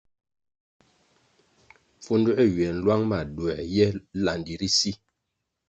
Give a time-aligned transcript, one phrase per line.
[1.99, 3.85] Pfunduē ywiè nlwang ma doē ye
[4.23, 4.95] landi ri bvuo.